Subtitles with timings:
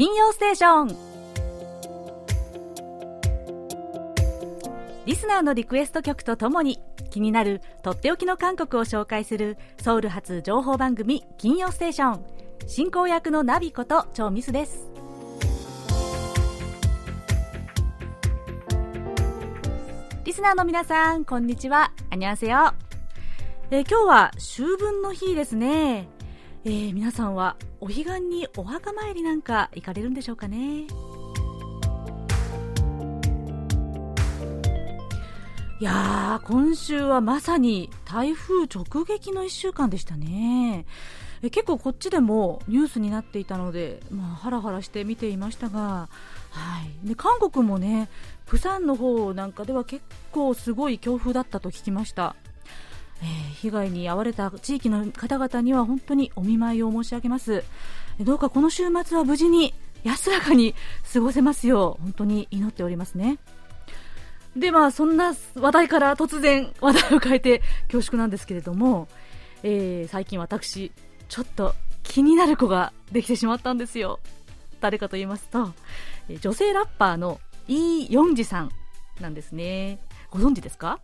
[0.00, 0.96] 金曜ステーション。
[5.04, 6.80] リスナーのリクエスト曲とともに
[7.10, 12.24] 気になるとっておきの韓国を紹介するソウル発情報番組金曜ステーション。
[12.66, 14.88] 進行役のナビことチョミスです。
[20.24, 21.92] リスナーの皆さんこんにちは。
[22.08, 22.72] あにゃんせよ、
[23.70, 26.08] えー、今日は秋分の日ですね、
[26.62, 30.82] えー、皆さんはお彼岸にお墓参りなんか行かれるんでしょうかね？
[35.80, 40.84] いやー今週はまさに台風直撃の1週間でしたね。
[41.42, 46.10] え結構こっちでもニュースになっていたので、まあ、ハラハラして見ていましたが、
[46.50, 48.10] はい、で韓国もね
[48.44, 52.36] プサンの方なんかでは結構すごい強風だったと聞きました、
[53.22, 57.64] えー、被害に遭われた地域の方々には本当にお見舞いを申し上げます。
[58.20, 60.74] どうかこの週末は無事に安らかに
[61.12, 63.38] 過ごせますよう本当に祈っておりますね。
[64.56, 69.08] でまあそんな話題から突然話題を変えて恐縮なんですけれども、
[69.62, 70.90] えー、最近私
[71.28, 74.18] ちょっと気になる子ができてしまったんですよ。
[74.80, 75.72] 誰かと言いますと
[76.40, 78.70] 女性ラッパーのイ・ヨンジさん
[79.20, 80.00] なんですね。
[80.30, 81.00] ご存知ですか、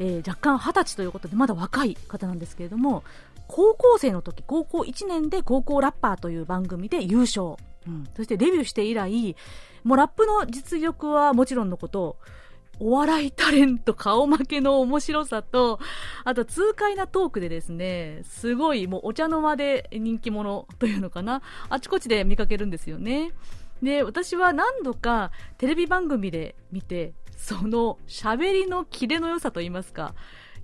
[0.00, 3.04] えー、若干20歳ということでまだ若い方なんですけれども
[3.46, 7.56] 高校生の時高校1年で高校ラッパーという番組で優勝、
[7.86, 9.36] うん、そしてデビューして以来
[9.84, 12.16] もうラップの実力はもちろんのこと
[12.82, 15.78] お笑いタレント顔負けの面白さと、
[16.24, 23.32] あと痛快なトークでですね、すごいもうお茶の間で人気者というのかな、あちこちで見かけるんですよね。
[23.82, 30.14] で、私は何度かテレビ番組で見て、その喋りのキレの良さと言いますか、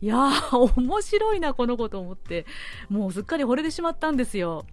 [0.02, 2.44] いやー、面白いな、この子と思って、
[2.91, 4.66] もうすっかり惚れてしまったんですよ。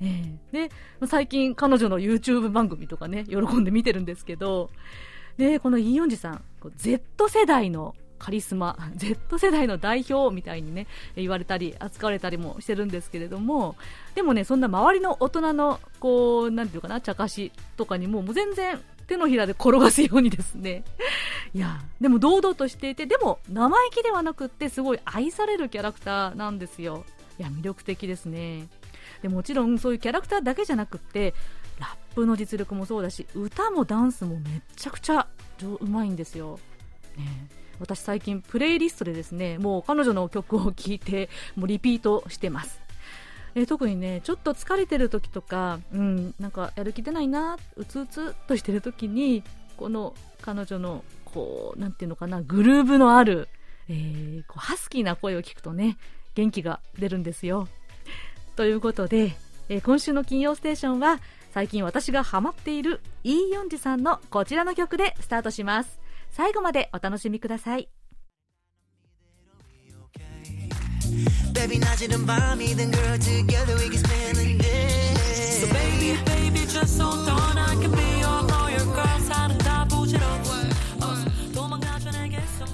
[0.00, 0.70] えー、で、
[1.06, 4.70] 最近彼女の YouTube 番組とかね、喜んで見てるんですけど、
[5.38, 13.76] で、このイ・ヨンジさん、Z 世代のカリスマ Z 世代の代表みたいにね言われたり扱われたりもしてるんですけれども
[14.14, 20.82] でもねそんな周りの大人のこうなんていうかな茶化しとかにももう全然手のひらで転がすようにですね。
[21.54, 27.04] いやでも堂々としていてでも生意気ではなくってすごい愛されるキャラクターなんですよ。
[27.38, 28.68] いや魅力的ですね。
[29.22, 31.34] でもちろんそういうキャラクターだけじゃなくって
[31.78, 35.26] ラップの実力もそうだし歌もダンスもめちゃくちゃ
[35.80, 36.58] うまいんですよ、
[37.16, 37.48] ね、
[37.80, 42.80] 私最近プレイリストでですねもう彼女の曲を聴いてもうリピートしてます。
[43.54, 49.42] え特にねちょっと疲れてる時とか、うん、なんかやる気出ないなうつうつとしてる時に
[49.78, 53.48] この彼女のこうなんていうのかなグルーブのある、
[53.88, 55.96] えー、こうハスキーな声を聞くとね
[56.34, 57.66] 元気が出るんですよ。
[58.56, 59.36] ということで、
[59.70, 61.20] えー、今週の金曜ステーションは
[61.52, 65.98] 最近私がハマっているイ・ヨンジさんのこちらの曲でスタートします。
[66.36, 67.88] 最後までお楽しみください。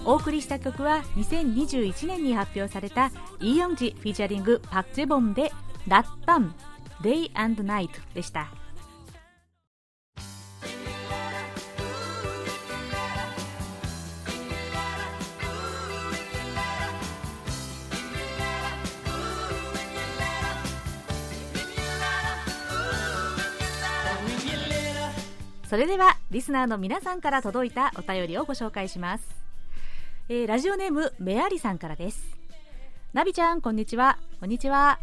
[0.05, 5.53] お送りした曲は2021年に発表されたイ・ヨンジフィーチャリングパク・ジェボンで
[5.87, 6.53] 「ラッタン
[7.01, 8.62] Day and Night」でした
[25.73, 29.25] それではリスナーの皆さんから届いたお便りをご紹介します、
[30.29, 32.37] えー、ラジオネームメアリさんからです。
[33.15, 34.19] ナビちゃんこんにちは。
[34.39, 34.99] こんにちは、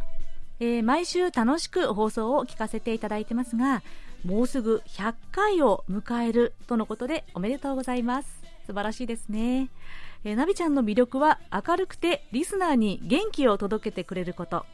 [0.59, 3.81] えー、毎週楽しく放送を聞かせていただいてますが
[4.24, 8.30] もうすぐ100回を迎えるとのことでおめでとうございます。
[8.68, 9.69] 素晴らしいですね、
[10.24, 14.68] えー、ナビちゃんの魅力は明るくてリスナーに元気を届けてくれること。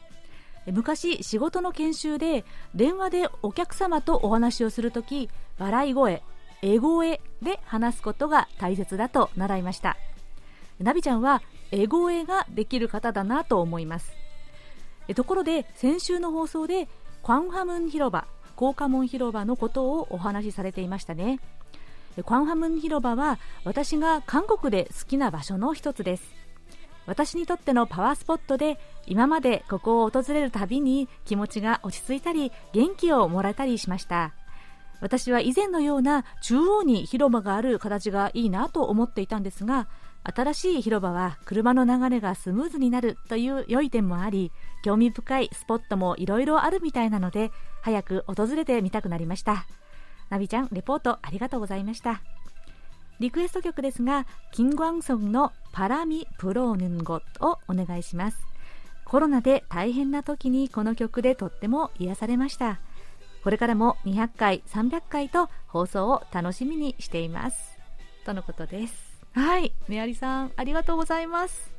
[0.72, 6.22] 昔仕事の研修で電話でお客様とお話をするとき笑い声
[6.62, 9.96] エ声で話すことが大切だと習いました。
[10.80, 14.12] ナビちゃんはエ声ができる方だなと思います。
[15.14, 16.88] ところで先週の放送で
[17.22, 18.26] クワンハムン広場
[18.56, 21.40] 高架門広場のことをお話しされていましたね。
[22.16, 26.45] クワンハムン広場は私が韓国で好きな場所の一つです。
[27.06, 34.32] 私にとってのパワースポットで今までここを訪れるたびに気持ちが落ち着いたり元気をもらえたりしました。
[35.00, 39.88] 私は以前のような中央に広場がある形がいいなと思っていたんですが
[40.22, 49.66] 新しい広場は車の流れがスムーズになるという良い点もあり興味深いスポットもいろいろあるみたいなので早く訪れてみたくなりました。
[50.28, 52.22] ナビちゃんレポートありがとうございました。
[53.20, 58.38] リクエスト曲ですが金光ソンのパラミプローヌンゴをお願いします。
[59.04, 62.80] コロナで大変な時にこの曲でとっても癒されました。
[63.44, 67.78] これからも200回300回と放送を楽しみにしています。
[68.24, 69.22] とのことです。
[69.32, 71.70] はい、メアリさん、ありがとうございます。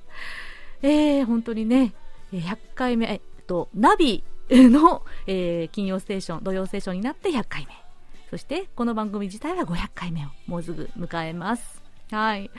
[0.81, 1.93] えー、本当にね、
[2.31, 7.86] 100回目、えっと、ナビの、えー、金曜ステーション、土曜ステーションになって100回目。
[8.29, 11.81] そして、この番組自体は500回目をもうすぐ迎えます。
[12.11, 12.45] はい。
[12.45, 12.49] い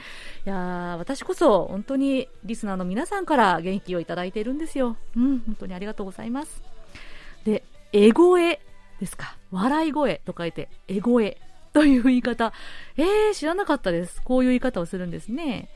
[0.45, 0.55] や
[0.99, 4.97] 私こそ本当にリスナーの皆さんから元気をいただいているんですよ。
[5.15, 6.61] うん、本当にありがとうございます。
[7.45, 7.63] で、
[7.93, 8.59] エ声
[8.99, 9.37] ですか。
[9.51, 11.39] 笑い声と書いて、エ声
[11.73, 12.53] という言い方。
[12.97, 14.21] えー、知らなかったです。
[14.23, 15.69] こういう言い方をするんですね。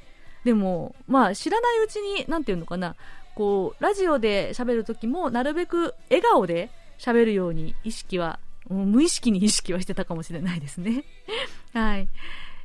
[0.43, 2.95] でも、まあ、知らないうちに、なんていうのかな、
[3.35, 6.69] こう、ラジオで喋るときも、なるべく笑顔で
[6.99, 11.03] 喋るように意識は、無意識に意識はしてたかもしれないですね。
[11.73, 12.07] はい。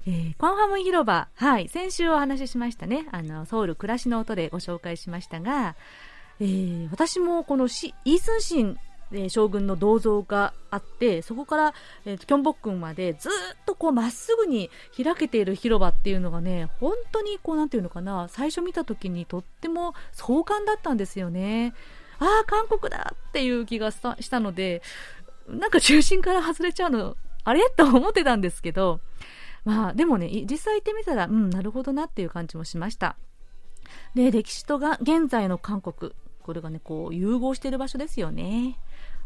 [0.06, 3.06] えー、コンハム広場、はい、先週お話ししましたね。
[3.12, 5.76] あの、ソウル暮らしの音でご紹介しましたが、
[6.40, 8.78] えー、私もこのイースンシン
[9.12, 11.74] えー、将軍の銅像があってそこから、
[12.04, 13.32] えー、キョンボックンまでずっ
[13.64, 14.70] とこうまっすぐに
[15.02, 21.74] 開けている広場っていうのがね本当にこうなんていうのかな最初見た時にとっても壮観だったんですよね
[22.18, 24.82] ああ韓国だっていう気がしたので
[25.48, 27.68] なんか中心から外れちゃうのあれ？
[27.70, 29.00] と思ってたんですけど。
[29.64, 33.16] まあでもね実際行ってみたらうんなるほどなっていう感じもしました。
[34.14, 36.12] で歴史とが現在の韓国。
[36.42, 38.78] これがねこう融合してる場所ですよね。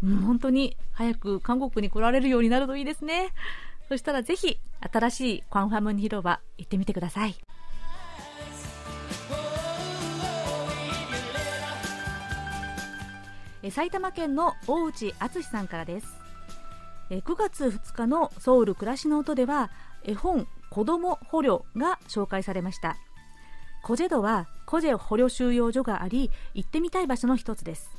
[0.02, 3.28] うん、本当に早く韓国に来られるようになるといいですね。
[3.88, 4.58] そしたらぜひ
[4.92, 7.36] 新しいクワンファムン広場行ってみてください。
[13.70, 16.06] 埼玉県の大内敦さんからです。
[17.10, 19.70] 9月2日のソウル暮らしの音では
[20.02, 22.96] 絵本子ども捕虜が紹介されました。
[23.82, 27.90] コジェドはコジェ捕虜収容所があり行ってみたい場所の一つです。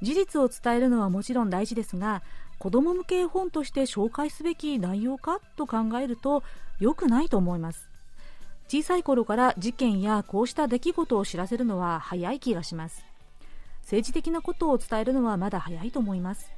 [0.00, 2.22] 事実を伝えるのはもちろん大事ですが
[2.58, 5.38] 子ども向け絵本として紹介すべき内容か？
[5.56, 6.42] と考えると
[6.80, 7.88] 良くないと思います。
[8.68, 13.04] 小さい頃から事件やこうした出来事を知らせるのは早い気がします。
[13.82, 16.50] 政治的なことを伝えるのはまだ早いと思います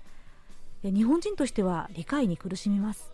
[0.83, 3.13] 日本人としては理解に苦しみます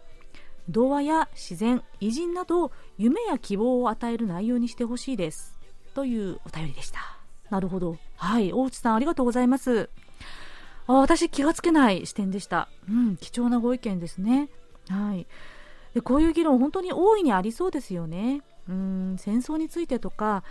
[0.68, 5.58] 童話や自然偉人など夢や希望を与える内容にしてほしいです
[5.94, 7.00] というお便りでした
[7.48, 9.88] なるほどはい大内さんありがとうございます
[10.90, 12.68] あ私気がつけない視点でした。
[12.88, 14.48] うん、貴重なご意見ですね。
[14.88, 15.26] はい。
[15.94, 18.42] でこういう議論本当に大いにありそうですよね。
[18.68, 20.42] うん戦争についてとか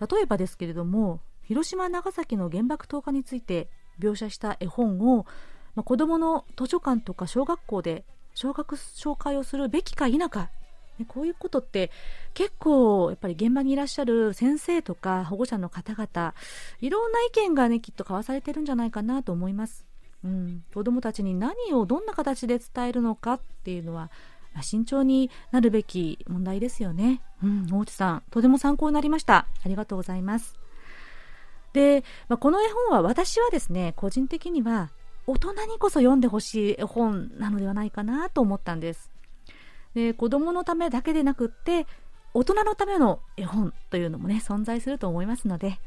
[0.00, 3.68] 例えばですけれども広島長崎の原爆投下について
[4.00, 5.26] 描写した絵本を、
[5.74, 8.04] まあ、子どもの図書館とか小学校で
[8.34, 10.50] 小学紹介をするべきか否か
[10.98, 11.90] ね、こういうことって
[12.34, 16.34] 結構やっぱり現場にいらっしゃる先生とか保護者の方々
[16.80, 19.86] いろんな意見がねきっと交わされてるんじゃないかなと思います、
[20.24, 24.10] うん、子どもたちに何をどんな形で伝えるのかっていうのは、
[24.60, 29.46] 慎重になるべき問題ですよね、うん、大内さんとても参考になりました。
[29.64, 30.61] ありがとうございます。
[31.72, 34.90] で、まあ、この絵本は私はですね個人的には
[35.26, 39.10] 大人にこそ読んでほしい絵本なのではないかなと思ったんです。
[39.94, 41.86] で子供のためだけでなくって
[42.34, 45.78] 大人のための絵本というのもね存在すると思いますので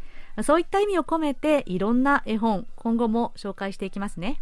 [0.43, 4.41] そういった意味を込めていろんな絵本今後も紹介していきますね。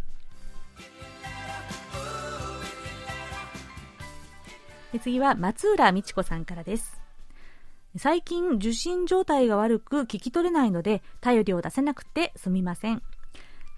[5.02, 7.03] 次は松浦美智子さんからです。
[7.96, 13.02] 最近受信状態が悪く聞き取れないので頼りを出せなくてすみません。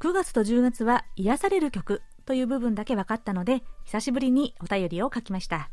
[0.00, 5.70] 9月と10月は癒される曲という部分だけ分かったので久しぶりにお便りを書きました。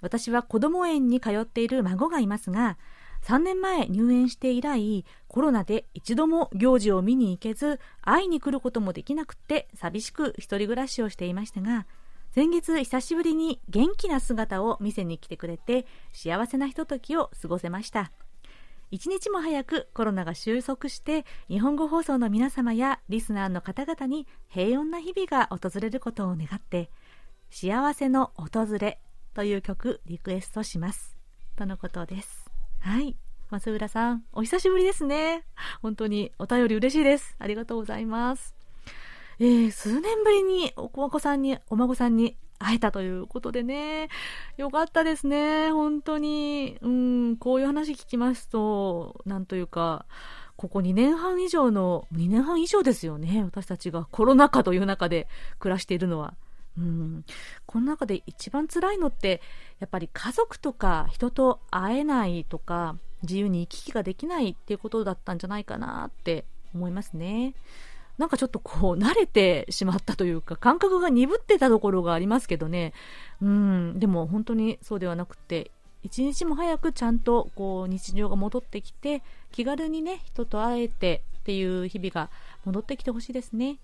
[0.00, 2.76] 私は子ども園に通っている孫がいますが
[3.22, 11.86] 3年前入園して以来コロナで一度も行事を見に行けず会いに来ることもできなくて寂しく一人暮らしをしていましたが
[12.34, 18.10] 先月久しぶりに元気な姿を店に来てくれて幸せなひとときを過ごせました。
[18.90, 26.90] 一日も早くコロナが収束して日本語放送の皆様やリスナーの方々に平穏な日々が訪れることを願って
[27.50, 28.98] 幸せの訪れ
[29.34, 31.16] という曲リクエストします。
[31.56, 32.50] とのことです。
[32.80, 33.16] はい。
[33.50, 35.44] 松浦さんお久しぶりですね。
[35.82, 37.36] 本当にお便り嬉しいです。
[37.38, 38.61] ありがとうございます。
[39.38, 44.08] えー、数年ぶりにお子さんにお孫さんに会えたということでね、
[44.56, 46.78] よかったですね、本当に。
[46.80, 50.06] うん、こういう話聞きますと、なんというか、
[50.56, 55.26] ここ2年半以上の、2年半以上ですよね、私たちがコロナ禍という中で
[55.58, 56.34] 暮らしているのは。
[56.78, 57.24] うん、
[57.66, 59.42] この中で一番辛いのって
[59.78, 67.54] やっぱり家族とか人と会えないとか自由に行き来ができないっていうことだったんじゃないかなって思いますね。
[68.18, 72.92] なんかちょっとこう慣れてしまったというか感覚が鈍ってたところがありますけどね。
[73.40, 73.98] うん。
[73.98, 75.70] でも本当にそうではなくて
[76.02, 82.30] 一日も早くちゃんとこう日常が戻ってきて気軽にね人と会えてっていう日々が
[82.64, 83.78] 戻ってきてほしいですね。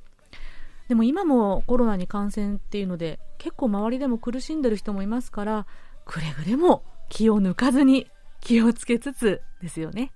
[0.89, 5.67] でも今もコロナに感染っていうので結構周りでも苦しんでる人もいますから
[6.07, 8.07] くれぐれも気を抜かずに
[8.41, 10.13] 気をつけつつですよね。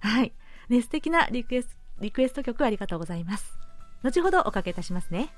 [0.00, 0.32] はい。
[0.68, 3.58] ね素敵なリクエストリクエスト曲ありがとうございます。
[4.02, 5.30] 後ほどおかけいたしますね。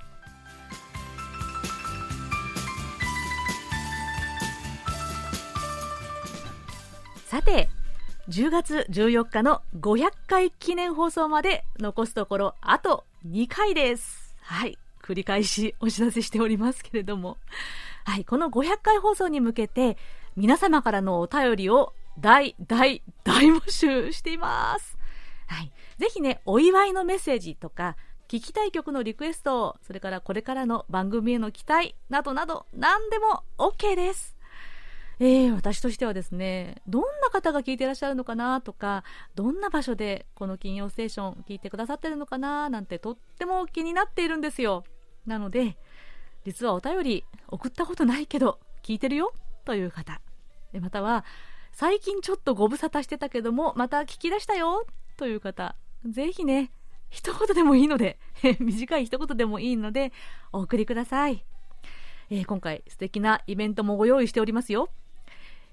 [7.27, 7.69] さて
[8.29, 14.35] 10月14日の500回記念放送まで残すところあと2回です。
[14.43, 17.39] はい繰り返しお知らせしておりますけれども。
[18.05, 19.97] はいこの500回放送に向けて
[20.37, 25.00] 皆様からのお便りを大大大募集しています。
[25.51, 27.97] はいぜひね、お祝いのメッセージとか、
[28.29, 34.37] 聞きたい曲のリクエスト、それからこれからの番組への期待などなど、何でも OK です。
[35.19, 39.05] えー、私としてはですね、どんな方が聞いてらっしゃるのかなとか、
[39.35, 44.85] どんな場所でこの金曜ステーション聞いてくださってるのかななんてとっても気になっているんですよ。
[45.27, 45.77] なので、
[46.47, 49.35] 実はお便り送ったことないけど、聞いてるよ
[49.67, 50.23] という方。
[50.81, 51.27] または、
[51.73, 54.87] 最近ちょっとご無沙汰してたけども、また聞き出したよ
[55.21, 55.77] という方。
[56.07, 56.73] ぜひね、
[57.11, 58.19] 一言でもいいので、
[58.59, 60.13] 短い一言でもいいので、
[60.51, 61.45] お送りください。
[62.31, 64.89] えー、今回素敵なイベントもご用意しておりますよ。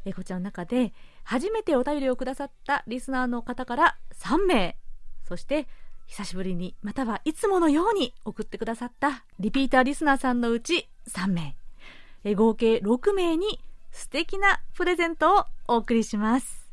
[0.04, 4.78] えー、こちらの中で、初めてお便りをくださったリスナーの方から3名、
[5.24, 5.68] そして、
[6.08, 11.56] 久しぶりに、またはいつものように送ってくださったリピーターリスナーさんのうち3名、
[12.26, 13.62] えー、合計6名に
[13.92, 16.67] 素敵なプレゼントをお送りします。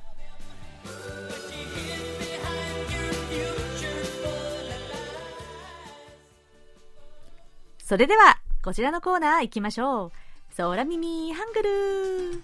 [7.86, 10.12] それでは、こちらのコーナー行きましょう。
[10.58, 12.42] 空耳ハングル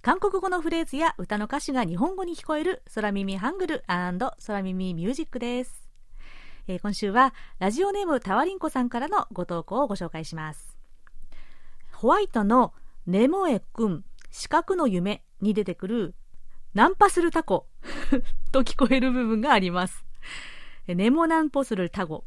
[0.00, 5.90] 韓国語のフレーズや歌の歌詞が日本語に聞こえる空耳ハングル空耳ミュージックです。
[6.66, 10.78] えー、今週はラジオネームタワリンコさんからのご投稿をご紹介します。
[11.92, 12.72] ホワイトの
[13.06, 16.14] ネモエくん四角の夢に出てくる
[16.72, 17.66] ナンパするタコ
[18.50, 20.06] と聞こえる部分があります。
[20.94, 22.24] ネモナンポするタゴ。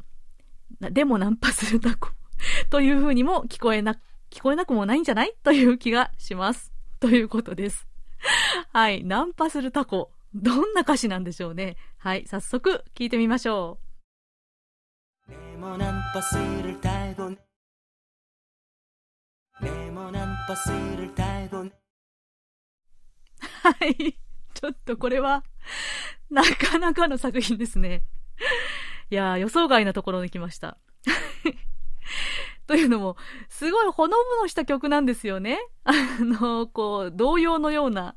[0.80, 2.10] でもナンパするタコ。
[2.70, 3.94] という風にも聞こえな、
[4.30, 5.34] 聞こえなくもないんじゃない？
[5.42, 6.72] という気がします。
[7.00, 7.86] ということです。
[8.72, 9.04] はい。
[9.04, 10.10] ナンパするタコ。
[10.34, 11.76] どんな歌詞なんでしょうね？
[11.98, 12.26] はい。
[12.26, 13.78] 早速聞いてみましょ
[15.28, 15.30] う。
[15.30, 17.30] ネモナンパするタゴ。
[19.60, 21.58] ネモナンパするタゴ。
[21.58, 21.66] は
[23.86, 24.14] い。
[24.54, 25.44] ちょっとこれは、
[26.30, 28.02] なかなかの作品ですね。
[29.10, 30.78] いやー、予想外なところに来ました。
[32.66, 33.16] というのも、
[33.48, 35.58] すごいほのぼのした曲なんですよね。
[35.84, 38.16] あの、こう、童謡のような。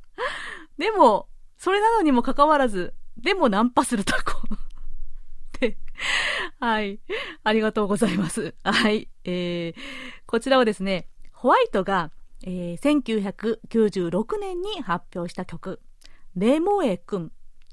[0.77, 4.31] でも、それなのにもかかわらず、でもナンパするタコ。
[4.37, 5.77] って。
[6.59, 6.99] はい。
[7.43, 8.55] ありがとうございます。
[8.63, 9.09] はい。
[9.23, 9.75] えー、
[10.25, 12.11] こちらはですね、ホワイトが、
[12.43, 15.81] えー、1996年に発表した曲、
[16.35, 17.31] レモエくん、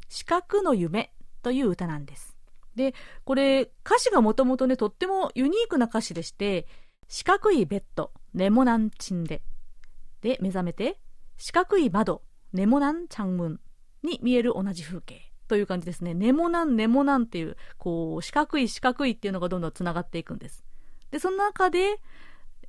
[0.08, 2.33] 四角の夢という歌なんです。
[2.76, 6.66] で、これ、歌詞がもともとね、とってもユニークな歌詞でして、
[7.08, 9.42] 四角いベッド、ネモナンチンで、
[10.22, 10.98] で、目覚めて、
[11.36, 13.60] 四角い窓、ネモナンチャンムン
[14.02, 16.14] に見える同じ風景という感じですね。
[16.14, 20.64] ネモナン、ネモナンっていう、こう、四角い四角いっていうのがどんどん繋がっていくんです。
[21.10, 22.00] で、その中で、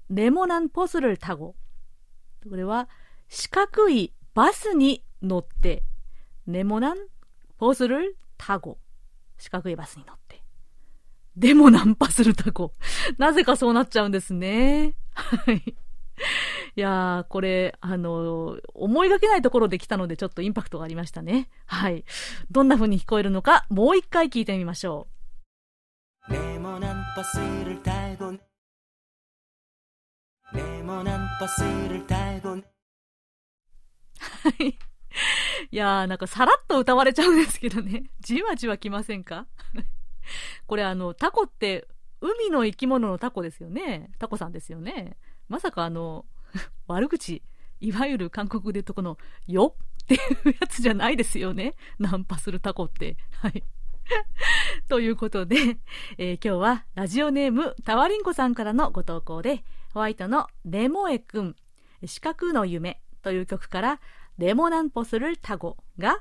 [0.09, 1.55] ネモナンポスルタゴ。
[2.47, 2.89] これは、
[3.27, 5.83] 四角いバスに乗って、
[6.45, 6.97] ネモナン
[7.57, 8.77] ポスルタゴ。
[9.37, 10.43] 四角いバスに乗って。
[11.35, 12.73] でもナンパするタコ。
[13.17, 14.95] なぜかそうなっちゃうんですね。
[15.13, 15.75] はい。
[16.77, 21.49] いやー、これ、あのー、思いがけないところで来たのでちょっとインパクトがありましたね。
[21.65, 22.05] はい。
[22.51, 25.07] どんな風に聞こえるのか、もう一回聞いてみましょ
[26.29, 26.31] う。
[26.31, 28.31] でもナンパするタコ。
[30.53, 32.49] でもナンパするタコ。
[32.49, 32.59] は
[34.59, 34.77] い。
[35.71, 38.05] いやー、なんかさらっと歌われちゃうんですけどね。
[38.21, 39.47] じわじわきませんか？
[40.67, 41.87] これあの、タコって
[42.21, 44.11] 海の生き物のタコですよね。
[44.19, 45.17] タコさんですよね。
[45.47, 46.25] まさかあの、
[46.87, 47.43] 悪口、
[47.79, 50.07] いわゆる韓国でとこの、よっ？
[50.07, 51.73] ていうやつじゃないですよね。
[51.97, 53.17] ナンパするタコって。
[53.41, 53.63] はい。
[54.87, 55.77] ということで、
[56.19, 61.55] えー、今日はラジオネームタワリンコさんからのご投稿で、ホワイトのレモエくん、
[62.05, 64.01] 四角の夢という曲から、
[64.37, 66.19] レモナンポするタコが、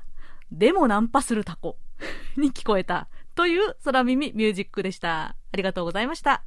[0.51, 1.77] デモナンパするタコ
[2.37, 5.35] に聞こえたという空耳ミュージックでした。
[5.51, 6.43] ありがとうございました。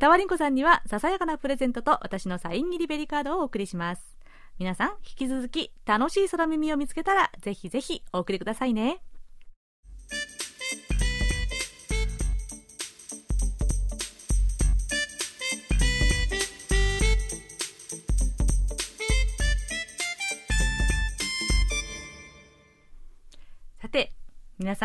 [0.00, 4.18] タワリンコさんにはささやかなプレゼントと私のサイン入りベリカードをお送りします。
[4.58, 9.00] 皆さん、引き続き楽しい空耳を見つけたら、ぜひぜひお送りくださいね。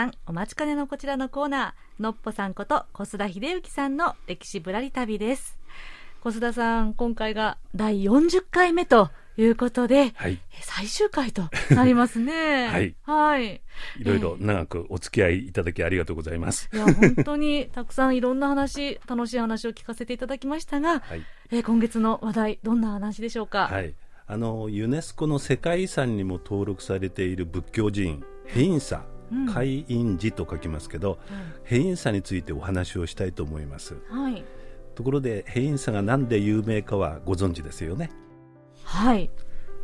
[0.04, 5.58] さんお待ちかねのこちらのコーナー、のっぽさんこと小須田秀幸さんの歴史ぶらり旅です。
[6.22, 12.68] 小須田さん、今回が第40回目ということで、はい、最終回となりますね。
[12.68, 12.96] はい。
[13.04, 13.62] はい。
[13.98, 16.70] いろいろ長くお付き合いいただきありがとうございます。
[16.74, 23.68] いや、本当にたくさんいろんな話、楽しい話を聞かせていただきましたが、はい、えー、今月の話題、どんな話でしょうか？
[23.68, 23.94] はい。
[24.28, 29.06] あの、ユネスコの世界遺産にも登録されている仏教寺院、ヘインサ
[29.54, 31.20] 海印寺と書きますけど、
[31.64, 34.44] 変異差についてお話をしたいと思います、はい、
[34.96, 38.12] ところで変異差が何で有名かはご存知ですよね？
[38.84, 39.30] はい。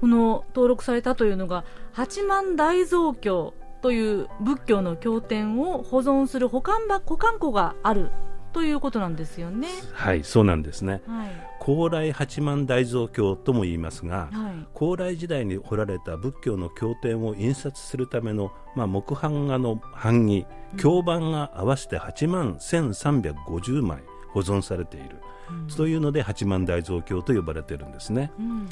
[0.01, 8.11] この登録されたというのが八幡大蔵経という仏教の経典を保存する保管場保管庫がある
[8.51, 9.67] ということなんですよね。
[9.93, 11.29] はいそうなんですね、はい、
[11.59, 20.45] 高麗八幡大蔵経とも言いますが、はい、高麗時代に彫られた仏教の経典を印刷するための、まあ、木版画の版木
[20.77, 23.99] 経版が合わせて8万1350枚
[24.31, 25.17] 保存されている、
[25.49, 28.31] うん、というので八幡大蔵経と呼ばれているんですね。
[28.39, 28.69] うんうん。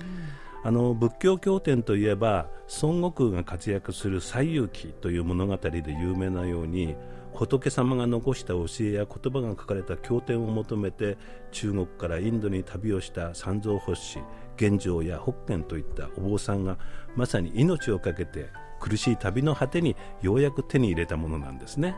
[0.63, 2.49] あの仏教経典といえば
[2.81, 6.95] 孫悟空が活躍する「西遊記」という物語で有名なように
[7.37, 11.17] 仏様が残した教えや言葉が書かれた経典を求めて
[11.51, 14.19] 中国からインドに旅をした三蔵法師
[14.57, 16.79] 玄奘や北賢といったお坊さんが
[17.15, 21.95] まさに命を懸けて苦しい旅の果てにようやく手に入れたものなんですね、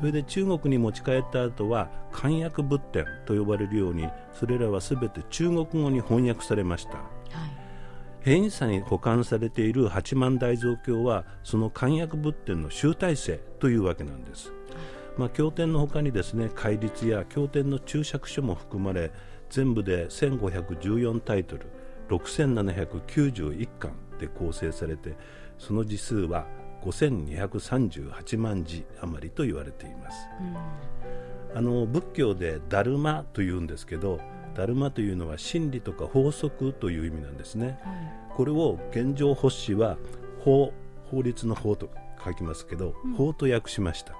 [0.00, 7.08] それで中国に持ち帰った後は漢訳仏典と呼ばれるようにそれらは全て中国語に翻訳されました、はい。
[8.20, 14.52] 変異差に保管されている八幡大蔵経はその漢訳仏典の集大成というわけなんです
[15.18, 19.10] まあ、経典のほかにですね戒律や経典の注釈書も含まれ
[19.50, 21.66] 全部で1514タイトル
[22.08, 25.16] 6791巻で構成されて
[25.58, 26.46] その字数は
[26.84, 30.28] 5238万字余りと言われています、
[31.52, 34.20] うん、あの仏教でダルマというんですけど
[34.54, 39.98] ダルマというのは真理とか法則という意味なんですね、はい、これを現状発子は
[40.40, 40.72] 法
[41.10, 41.88] 法律の法と
[42.24, 44.14] 書きますけど、うん、法と訳しました、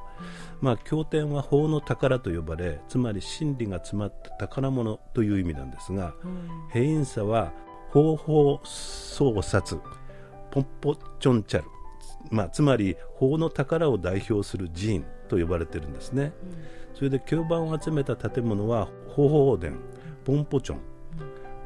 [0.60, 7.52] まあ、経典は法の宝と呼ばれつまり真理が詰まった宝物という意味なんですが、うん、平さは
[7.90, 9.78] 方法創殺
[10.50, 11.68] ポンポチョンチャル、
[12.30, 16.32] まあ、つまり法の宝を代表する寺院と呼ばれてるんですね、
[16.92, 19.76] うん、それで教版を集めた建物は法法殿
[20.24, 20.78] ポンポチョン、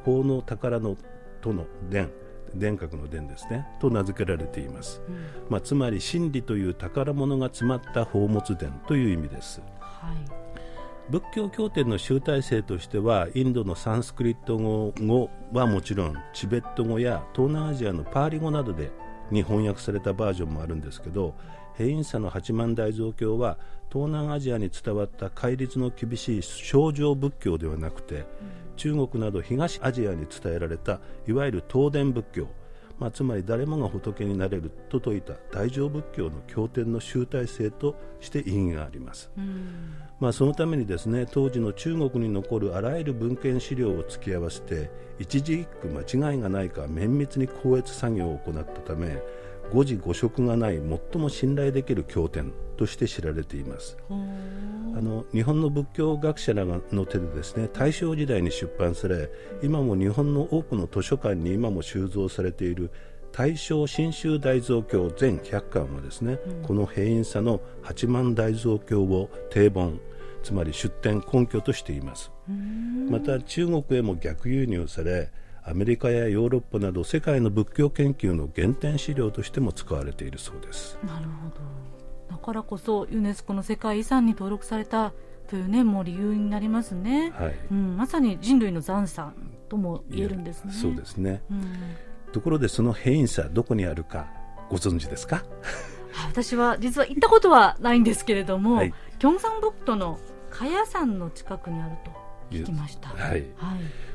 [0.04, 0.96] 法の宝の
[1.40, 2.21] との殿。
[2.56, 3.66] 殿閣の殿ですね。
[3.80, 18.90] と名付けられています、うん、まあ、つまり真理という宝物が詰まった宝物殿という意味です、はい、仏教経典の集大成としてはインドのサンスクリット語はもちろんチベット語や東南アジアのパーリ語などで
[19.30, 21.34] に翻訳されたバージョンもあるんですけど
[21.76, 23.58] 平ンサの八幡大蔵経は
[23.90, 32.48] 東南アジアに伝わった戒律の厳しい症状仏教ではなくて、うん中国など東アジアに伝えられたいわゆる東伝仏教、
[32.98, 39.30] まあ、つまり誰もが仏になれると説いた大乗仏教の経典の集大成として意義があります、
[40.18, 44.90] まあ、そのためにですね当時の中国に残るあらゆる文献資料を突き合わせて
[45.20, 49.22] 一字一句間違いがないか綿密に校閲作業を行ったため
[49.72, 50.80] 誤字誤植がない
[51.12, 53.96] 最も信頼できる経典ととして知られています。
[54.10, 59.30] あの日本の仏教学者らの手でですね大正時代に出版され
[59.62, 62.90] 今も日本の多くの図書館に今も収蔵されている
[63.30, 69.98] 大正新州大蔵経全100巻はですね、うん、この平因差の八幡大蔵経を定本
[70.42, 72.32] つまり出典根拠としています。
[73.08, 75.30] また中国へも逆輸入され
[75.64, 80.98] アメリカやヨーロッパなど世界の仏教研究の原点資料としても使われているそうです。
[81.06, 81.91] なるほど
[82.32, 85.12] だからこそユネスコの世界遺産に登録された
[85.48, 87.54] というねもう理由になりますね、はい。
[87.70, 89.34] うん、まさに人類の財産
[89.68, 90.72] とも言えるんですね。
[90.72, 91.62] そうですね、うん、
[92.32, 94.26] ところでその変異差どこにあるか
[94.70, 95.44] ご存知ですか？
[96.28, 100.18] 私は実は行ったことはないんですけれども、はい、キョンサンブクトの
[100.50, 102.10] 茅山の近くにあると
[102.50, 103.44] 聞きました、はい、はい、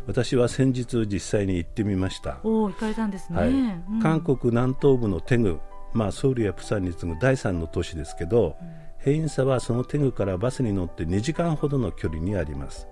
[0.06, 2.40] 私は先日実際に行ってみました。
[2.44, 3.50] お行かれたんですね、はい。
[3.50, 5.60] うん、韓国南東部のテグ、
[5.94, 12.88] まあ、ソウルやプサンに次ぐ第3の都市ですけど、うん、平ンサはそのテグからバスに乗って2時間ほどの距離にあります。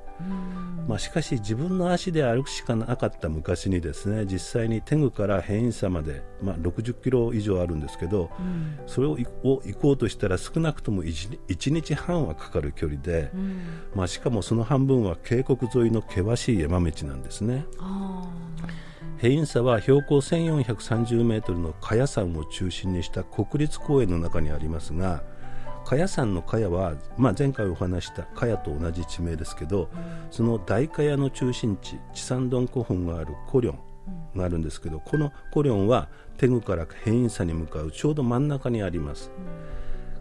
[0.88, 9.28] まあ、しかし自分の足で歩くしかなかった昔にですね実際にテグから変異差まで、まあ、60キロ以上あるんですけど、うん、それを行
[9.74, 13.62] こうとしたら少なくとも 1, 1日半はかかる距離で、うん、
[13.94, 17.66] まあ、しかもその半分は渓谷沿いの険しい山道なんですね。
[19.18, 25.24] 平ンサは標高1430メートルの茅山を中心にした国立公園の中にありますが
[25.86, 29.88] 茅山の茅は、まあ、前回お話した茅と同じ地名ですけど、
[30.32, 33.76] その大茅の中心地地山丼古墳がある古陵
[34.36, 39.32] があるんですけど、この古陵はテグから変異差に向かうちょうど真ん中にあります。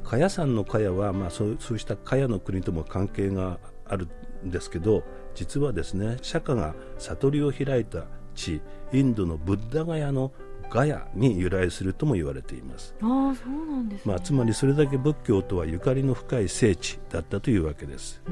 [0.05, 4.07] 茅山の茅は、まあ、そうそうした茅の国とも関係がある
[4.45, 5.03] んですけど
[5.35, 8.61] 実はですね釈迦が悟りを開いた地
[8.93, 10.33] インドのブッダガヤの
[10.71, 12.95] ガヤに由来するとも言われています。
[13.01, 18.23] あそうなんです、ね、まあ、つまりそれだけ仏教とはゆかりの深い聖地だったというわけです。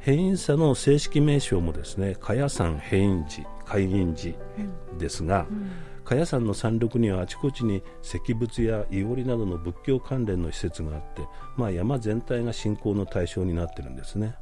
[0.00, 5.56] 変異差の正式名称もですね茅山変異寺海印寺ですが、うん。
[5.56, 5.70] うん
[6.08, 11.20] 茅山の山麓にはあちこちに石仏やいおりなどの仏教関連の施設があって、
[11.58, 14.34] まあ、山全体が信仰の対象になっているんですね。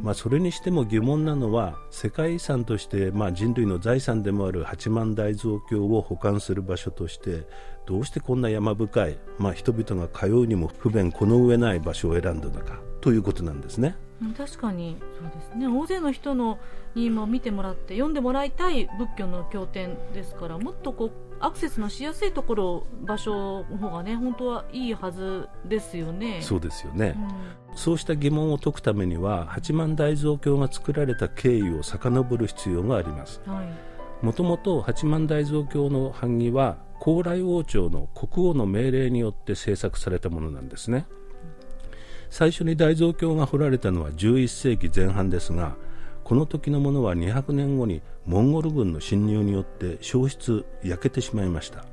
[0.00, 7.48] まあ、それにしても疑問なのは世界遺産として、まあ、人類の財産でもある八幡大蔵経を保管する場所として
[7.86, 13.96] どうしてこんな山深い、まあ、人々が通うにも不便この上ない場所を選んだのかということなんですね。
[14.36, 15.66] 確かにそうですね。
[15.66, 16.58] 大勢の人の
[16.94, 26.38] にも見てもらって読んでもらいたい仏教の経典ですからもっとこうアクセスのしやすいところ場所の方がね本当はいいはずですよね。
[26.40, 27.16] そうですよね、
[27.70, 33.42] うん、そうした疑問を解くためには八幡大蔵経が作られた経緯を遡る必要があります。
[34.22, 41.06] もともと八幡大蔵経の版木は高麗王朝の国王の命令によって制作されたものなんですね
[42.34, 45.76] 最初に大蔵経が彫られたのは11世紀前半ですが
[46.24, 51.84] この時のものは200年後にモンゴル軍の侵入によって消失焼けてしまいました。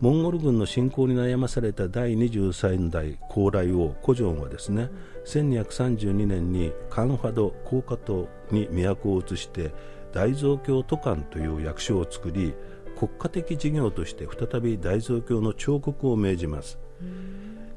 [0.00, 4.88] モンゴル軍の侵攻に悩まされた第23代高麗王古城はですね、
[5.26, 9.74] 1232年にカンファド高架島に都を移して
[10.14, 12.54] 大蔵経都監という役所を作り
[12.96, 16.78] 国家的事業として再び大蔵経の彫刻を命じます。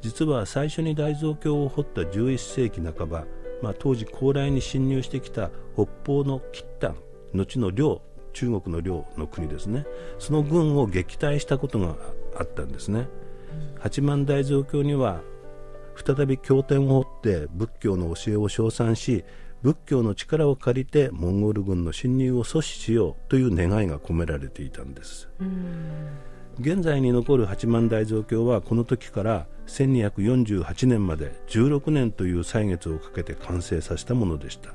[0.03, 3.25] 実は最初に大蔵経を掘った11世紀半ば
[3.63, 6.97] まあ、当時高麗に侵入してきた北方の吉丹
[7.33, 8.01] 後の領
[8.33, 9.85] 中国の領の国ですね。
[10.19, 11.95] その軍を撃退したことが
[12.35, 13.07] あったんですね、
[13.79, 15.21] 八幡大蔵経には
[15.95, 19.23] 再び経典を掘って仏教の教えを称賛し
[19.61, 26.07] 仏教の力を借りてモンゴル軍の侵入を阻止しようという願いが込められていたんです、うん。
[26.59, 34.73] 現在に残る八幡大蔵経はこの時から1248年まで16年という歳月をかけて完成させたものでした。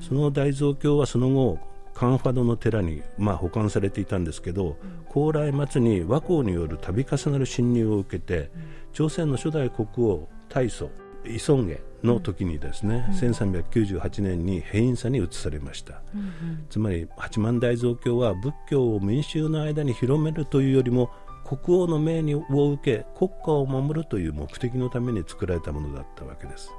[0.00, 1.58] その大蔵経はその後
[1.92, 4.76] カンファドの寺に、まあ、保管されていたんですけど、
[5.08, 8.50] 高麗末に倭寇による度重なる侵入を受けて、
[8.92, 10.90] 朝鮮の初代国王大祖
[11.28, 21.10] イソンゲの時にですね、うん、1398年に変異差に移されました、うんうん、つまり八幡大蔵経は仏教を民衆の間に広めるというよりも
[21.44, 26.72] 国王の命にを受け国家を守るという目的のために作られたものだったわけです、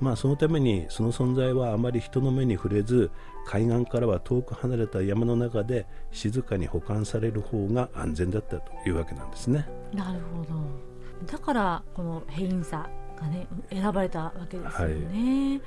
[0.00, 3.10] うん、まあそのためにその存在はあまり人の目に触れず
[3.46, 9.66] 海岸からは遠く離れた山の中で静かに保管される方が安全だったというわけなんですね。
[9.92, 10.90] なるほど。
[11.26, 12.88] だからこの変異差
[13.20, 15.50] がね選ばれたわけですよね。
[15.52, 15.62] はい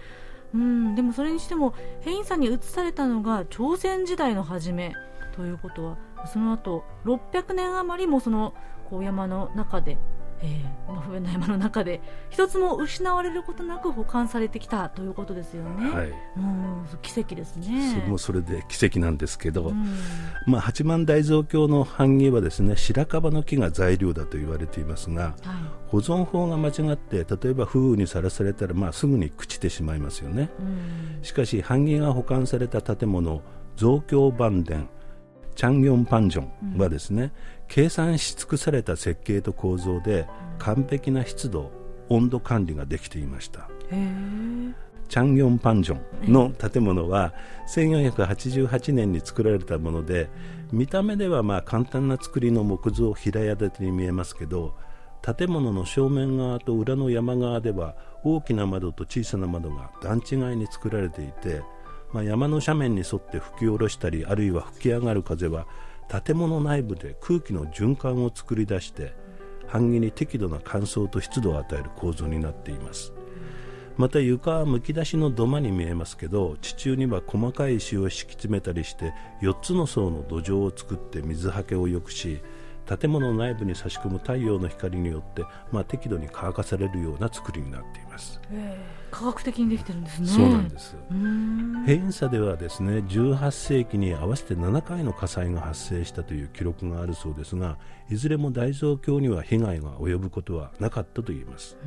[0.54, 4.94] うん、でもそれにしても変異差に移されたのが朝鮮時代の初め
[5.36, 8.54] ということはその後600年余りもその
[8.90, 9.98] こう山の中で
[10.44, 15.90] えー、まあ、不便な山の中で一つも失われることなく保管されてきたということですよね。
[15.90, 17.94] はい、うん奇跡ですね。
[17.96, 19.96] それもそれで奇跡なんですけど、うん、
[20.46, 25.34] まあ、八幡大蔵経の版木はですね白樺の木が材料だと言われていますが、はい、
[25.88, 30.50] 保存法が間違って例えば風雨にさらされたら、まあ、すぐに朽ちてしまいますよね。
[30.60, 30.64] う
[31.22, 33.42] ん、しかし版木が保管された建物
[33.78, 34.88] 増強版殿
[35.56, 36.44] チャンギョンパンジョ
[36.76, 37.32] ンはですね、うん、
[37.68, 40.28] 計算し尽くされた設計と構造で
[40.60, 41.72] 完璧な湿度
[42.10, 43.68] 温度管理ができていました。
[45.10, 47.34] チャンギョンパンジョンの建物は
[47.68, 50.30] 1488年に作られたもので
[50.72, 54.76] 見た目ではまあ簡単な作りの木造平屋建てに見えますけど
[55.22, 61.62] 建物の正面側と裏の山側では大きな窓と小さな窓が段違いに作られていて
[62.14, 65.66] まあ、山の斜面に沿って吹き下ろしたりあるいは吹き上がる風は
[66.08, 69.14] 建物内部で空気の循環を作り出して
[69.68, 73.14] 半木に適度な乾燥と湿度を与える構造になっています
[73.98, 82.42] また床はむき出しの土間に見えますけど地中には細かい石を敷き詰めたりして4つの層の土壌を作って水はけを良くし
[82.86, 88.42] 建物内部に差し込む太陽の光によって、まあ、適度に乾かされるような作りになっています。
[89.14, 90.28] 科学的にできてるんですね。
[90.28, 90.96] そうなんです。
[91.86, 97.78] 偏差ではですね、18世紀に合わせて7回の火災が発生したという記録があるそうですが、
[98.10, 101.78] いずれも大蔵経には被害が及ぶことはなかったと言います。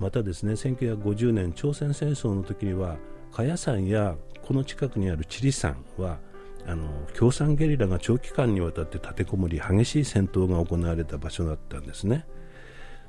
[0.00, 2.96] またですね、1950年朝鮮戦争の時には、
[3.30, 6.18] 茅屋山やこの近くにある千里山は
[6.66, 12.26] あの共産ゲリラが長期間にわたって立てこもり激しい戦闘が行われた場所だったんですね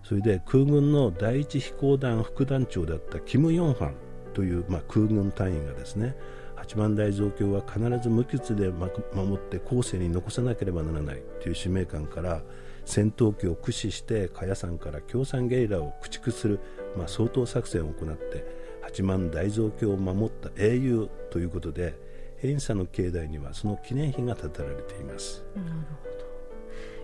[0.07, 3.95] それで空軍の第一飛行団副団長だったキム・ヨンファン
[4.35, 6.15] という、まあ、空軍隊員がですね
[6.55, 8.91] 八幡大増強は必ず無傷で守
[9.33, 12.43] って後世に残さなければならないという使命感から
[12.85, 16.59] 戦闘機を駆使して茅山から共産ゲリラを駆逐する、
[16.95, 18.45] まあ、掃討作戦を行って
[18.83, 21.95] 八幡大増強を守った英雄ということで
[22.37, 25.43] 偏差の境内にはその記念碑が建てられています。
[25.55, 25.69] なる
[26.03, 26.14] ほど。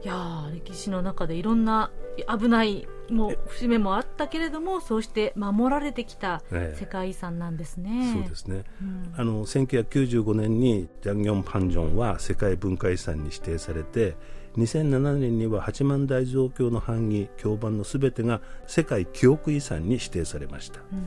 [0.04, 1.92] いや歴史の中でいろんな
[2.28, 14.16] 危ないもう節目もあったけれどもそうして守られてきた世界遺産なんですね、そうですね、うん、あの1995年にジャンギョンパンジョンは世界文化遺産に指定されて
[14.58, 21.04] 2007年には八幡大蔵経の版木経版のすべてが世界記憶遺産に指定されました、うん。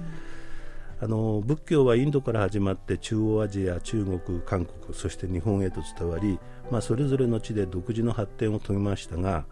[1.01, 6.39] あの仏教はインドから始まって中央アジア、中国、韓国そして日本へと伝わり、
[6.71, 9.45] まあ、それぞれの地で独自の発展を遂げましたが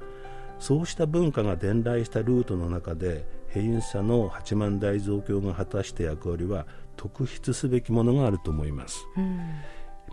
[0.58, 9.04] そうした文化が伝来したルートの中で偏差の八幡大蔵経が果たした役割は特筆すべきものがあると思います。
[9.16, 9.40] うん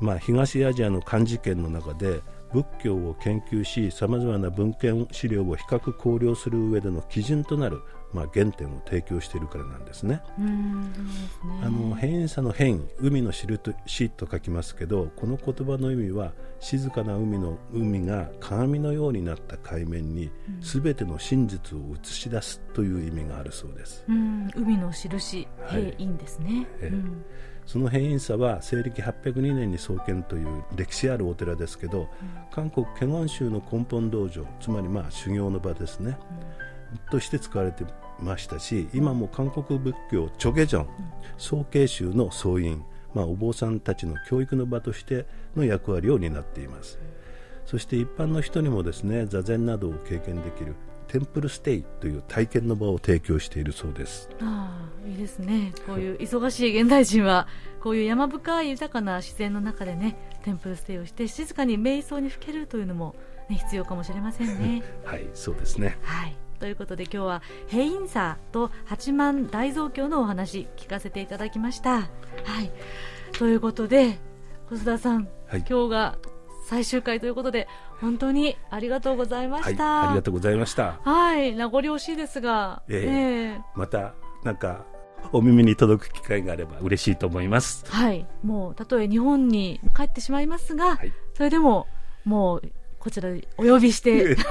[0.01, 2.21] まあ、東アジアの漢字圏の中で
[2.53, 7.81] 仏教を研究しさまざまな文献資料を比較考慮する上での基準となる
[8.13, 10.21] まあ、原点を提供しているからなんですね。
[11.63, 24.03] あの変異差の変海の知ると死と書きますけどこの言葉の意味は静かな海の海が鏡のようになった海面にすべての真実を映し出すという意味があるそうです。
[24.07, 26.67] 海の印、はい、いいんですね。
[26.81, 27.25] えーうん。
[27.65, 32.07] その変異差は西暦802年に創建という歴史あるお寺ですけど、うん、
[32.49, 36.17] 韓国ケゴン州の根本道場つまりまあ修行の場ですね、
[36.91, 36.97] うん。
[37.11, 37.85] として使われて
[38.21, 40.87] ましたし今も韓国仏教チョゲジョン
[41.37, 46.99] 総慶宗の総員、まあ、お坊さんたちの教育の場としての役割を担っています。
[47.65, 50.75] そして一般の人にもですね座禅などを経験できる
[51.07, 54.29] テンプルステイという体験の場を提供しているそうです。
[54.41, 55.73] ああいいですね。
[55.87, 57.47] こういう忙しい現代人は
[57.81, 63.15] こういう山深い豊かな自然の中でねテンプルステイをして静かに瞑想にふけるというのも、
[63.49, 64.83] ね、必要かもしれませんね。
[65.03, 65.97] はいそうですね。
[66.03, 72.01] はいということで今日はヘインサーと八幡大蔵経のお話聞かせていただきました。
[72.01, 72.07] は
[72.61, 72.71] い、
[73.33, 74.19] ということで
[74.69, 76.17] 小須田さん、はい、今日が
[76.65, 77.67] 最終回ということで
[78.01, 80.99] 本当にありがとうございました、はい、ありがとうございました。
[81.03, 81.53] はい。
[81.53, 82.97] 名残惜しいですが、えー、
[83.53, 84.85] えー、またなんか
[85.31, 87.85] お耳に届く機会があれば嬉しいと思います。
[87.87, 88.27] はい。
[88.43, 91.87] もうたとえ日本に帰ってしまいますが、はい、それでも
[92.25, 94.35] もうこちらお呼びして。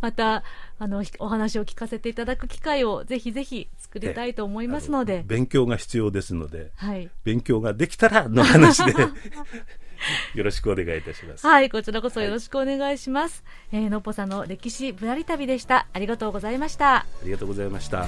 [0.00, 0.42] また
[0.78, 5.24] あのお話を聞かせていただく機会をぜひぜひ作りたいと思いますので。
[5.26, 8.92] 勉強が必要ですので、はい、勉強ができたらの話で
[10.34, 11.46] よろしくお願いいたします。
[11.46, 15.88] はいこちらこそよろしくお願いします、はい、えー、のっぽさんの歴史ぶらり旅でした。
[15.92, 16.96] ありがとうございました。
[16.96, 18.06] ありがとうございました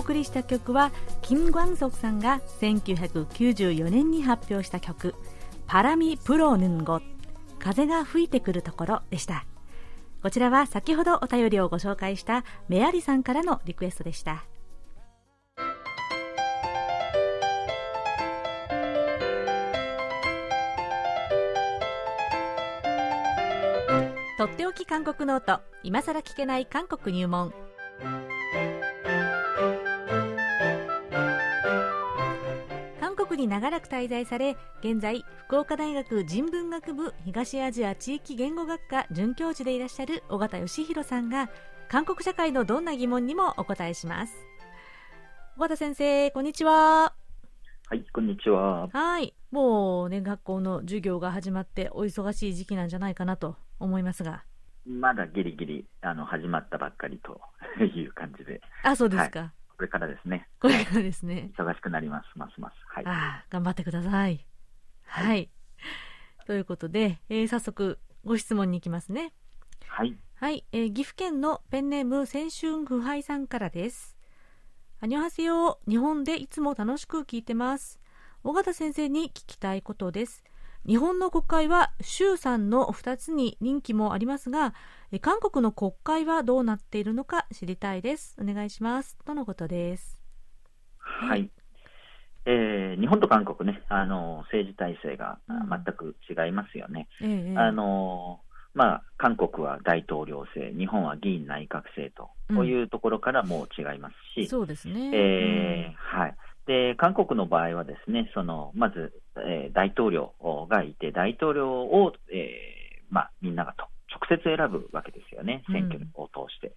[0.00, 0.90] 送りした曲は
[1.22, 5.14] 金光石さんが1994年に発表した曲
[5.66, 7.00] 「바람이 불어오는 곳」
[7.58, 9.44] 風が吹いてくるところでした。
[10.22, 14.44] こちらは先ほどお便りをご紹介したメアリさんからのリクエストでした。
[24.36, 27.52] とっておき韓国ノート今さら聞けない韓国入門。
[33.40, 41.48] に長らく滞在され現在福岡大学人文学部東アジア地域言語学科准教授でいらっしゃる尾形義弘さんが
[41.88, 44.34] 韓国社会のどんな疑問にもお答えします。
[45.56, 47.14] 尾形先生こんにちは。
[47.86, 48.88] はいこんにちは。
[48.88, 49.34] はい。
[49.50, 54.44] もうね学校の授業が始まってお忙しい時期なんじゃないかなと思いますが。
[54.86, 57.40] まだギリギリあの始まったばっかりと
[57.82, 58.60] いう感じで。
[58.82, 60.46] あそうですか、はいこれからですね。
[60.60, 61.50] これからですね。
[61.56, 62.74] 忙しくなります、ますます。
[62.86, 63.04] はい。
[63.06, 64.12] あ頑張ってください。
[64.12, 64.46] はい。
[65.06, 65.50] はい、
[66.46, 69.32] ということで、えー、早速ご質問に行きますね。
[69.86, 70.14] はい。
[70.34, 74.18] はい、えー、岐阜県のペンネーム先春腐敗さんからです。
[75.00, 77.98] アニョハセヨ日本でいつも楽しく聞いてます。
[78.44, 80.44] 尾形先生に聞きたいことです。
[80.86, 84.74] 日本の国会は衆参の2つに任期もありますが、
[85.18, 88.36] 韓国の国会はどうなっているのか知りたいです。
[88.40, 89.16] お願いします。
[89.24, 90.22] とのことです。
[90.98, 91.50] はい。
[92.46, 97.08] えー、日本と韓国ね、あの政治体制が全く違いますよね。
[97.20, 98.40] うん、あの
[98.72, 105.10] まあ、韓国は大統領制、日本は議員内閣制と、こういうところからも違いますし、そうですね。
[105.12, 106.36] えーはい。
[106.66, 109.12] で、韓国の場合はですね、その、まず、
[109.44, 110.34] えー、大統領
[110.68, 116.72] がいて、大統領を、えー、まあ、みんながと直接選ぶわけですよね、選挙を通して。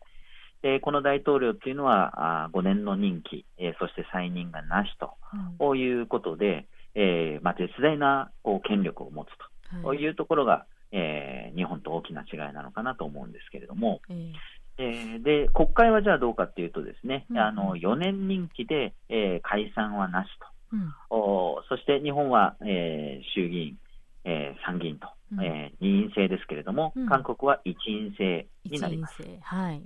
[0.63, 5.13] うん、で、この大統領っていうのは、あ5年の任期、えー、そして再任がなしと、
[5.59, 9.29] うん、いうことで、えー、まあ、絶大なこう権力を持つ
[9.81, 14.33] と、はい、いうところが、えー、日本と大きな違いなのかなと思うんですけれども、えー
[14.77, 23.77] えー、で国会はじゃあどうかっていうと、ですね、うん、あの4年任期で、えー、解散はなしと、うん、おそして日本は、えー、衆議院、
[24.25, 29.23] えー、参議院と、うん、えー、二院制ですけれども、韓国は一院制になります。
[29.41, 29.83] はい。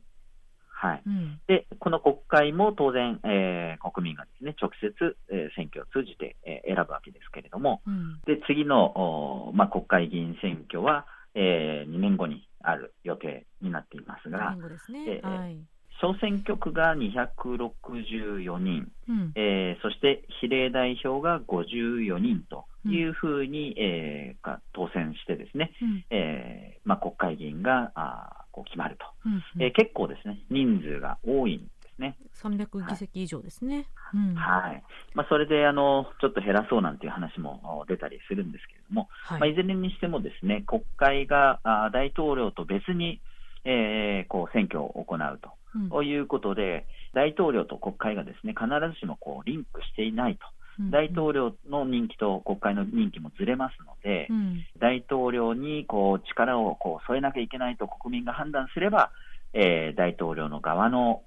[0.79, 1.03] はい。
[1.47, 7.81] でこの国会も当然、えー、国民がですね直接、えー、選挙を通じて、えー、選ぶわけですけれども、
[8.27, 14.55] で次の、まあ、国会議員選挙は、えー、2年後にある予定になっていますが、
[14.91, 15.21] ね。
[15.23, 15.57] はい、
[15.99, 30.39] 小選挙区が264人、うん、えー、そして比例代表が54人というふうに、うん、えー、当選してですね、うん、えー、まあ、国会議員があこう決まると、うんうん、え結構ですね。
[30.49, 32.17] 人数が多いんですね。
[32.35, 33.87] 300議席以上ですね。
[34.35, 34.83] はい、はい、
[35.13, 39.39] まあ、それであのちょっと減らそうなんていう話も出たりするんですけれども、はい。
[39.39, 43.19] まあ、いずれにしてもですね国会があ大統領と別に、
[43.67, 45.49] えー、こう選挙を行うと。
[45.89, 50.45] ということで、大統領と国会がですね必ずしもこうリンクしていないと、
[50.79, 59.11] うん、大統領の任期と国会の任期もずれますので、うん、大統領にこう力をこう添えなきゃいけないと国民が判断すれば、
[59.53, 61.23] えー、大統領の側の、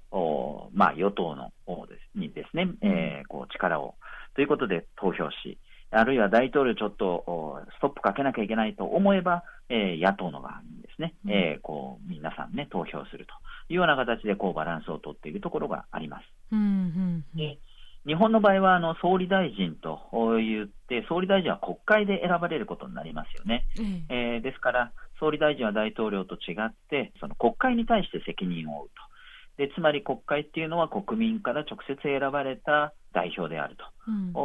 [0.73, 1.51] まあ、与党の
[1.87, 3.95] ですにですね、うん、えー、こう力を。
[4.35, 5.57] ということで投票し、
[5.91, 13.33] あるいは大統領ちょっとストップかけなきゃいけないと思えば、えー、野党の側にですね、うん、えー、こう皆さんね投票すると
[13.69, 16.23] いうような形でこうバランスをとっているところがあります。
[16.51, 17.59] うんうんうん、で
[18.05, 23.67] 日本の場合はあの総理大臣と言って、総理大臣は国会で選ばれることになりますよね。
[23.77, 29.11] うん、えー、ですから、総理大臣は大統領と違って、その国会に対して責任を負うと。
[29.57, 33.85] でつまり国会っていうのは国民から直接選ばれた代表であると、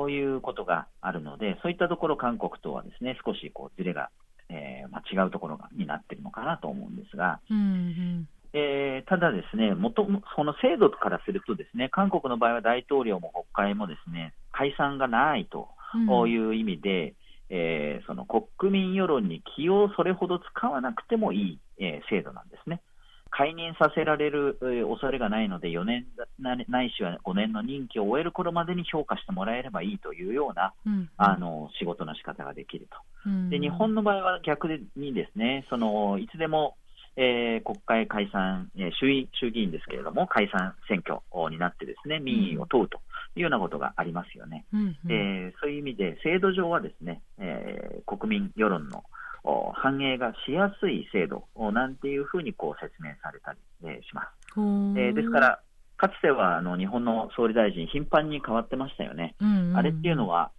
[0.00, 4.10] うん、いうことがあるので、そういったところ、韓国とはですね少しこうずれが、
[4.48, 15.68] えーまあ、違うところがになっているのかなと思うんですが、うんうん、えー、ただ、ですね元その制度からすると、ですね韓国の場合は大統領も国会もですね解散がないと
[16.26, 17.14] いう意味で、うん、
[17.50, 22.82] えー、その国民世論に気をそれほど使わなくてもいい、えー、制度なんですね。
[23.36, 26.06] 解任させられる、えー、恐れがないので、4年
[26.38, 32.96] ないしは5年の任期を終える頃までに評価してもらえればいいというような、うん、あの仕事の仕方ができると。
[33.26, 36.76] うん、で日本の場合は逆にですね、そのいつでも、
[37.16, 41.20] えー、国会解散、えー、衆衆議院ですけれども、解散選挙
[41.50, 43.00] になってですね民意を問うと
[43.36, 44.64] いうようなことがありますよね。
[44.72, 44.80] うん。
[44.80, 49.04] うん、えー、そういう意味で、制度上はですね、えー、国民世論の
[49.74, 54.28] 反映がしやすい制度なんていうふうにこう説明されたり、えー、します。
[54.56, 55.60] えー、ですから、
[55.96, 59.34] かつてはあの日本の総理大臣、頻繁に変わってましたよね。
[59.40, 60.50] うんうん、あれっていうのは、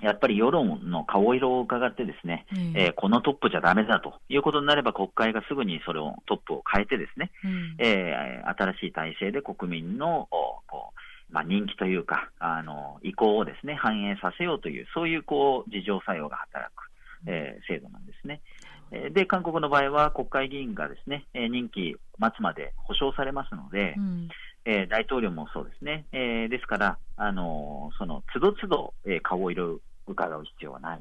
[0.00, 10.92] やっぱり世論の顔色を伺ってですね、うん、えー、このトップじゃだめだということになれば、国会がすぐにそれをトップを変えてですね、うん、えー、新しい体制で国民のこ
[11.30, 16.89] う、まあ、人気というかあの意向をですね反映させようという、そういうこう自浄作用が働く、
[17.26, 18.40] えー、制度なんですね。
[19.12, 24.28] で、韓国の場合は国会議員がですね、任期末まで保証されますので、うん、
[24.64, 31.00] えー、大統領もそうですね、えー、ですから、あのー、その都度都度、えー、顔色を伺う必要はない